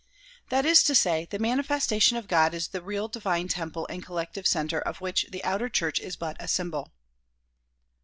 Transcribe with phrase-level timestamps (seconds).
[0.49, 4.03] That is to say, the mani festation of God is the real divine temple and
[4.03, 6.91] collective center of which the outer church is but a symbol.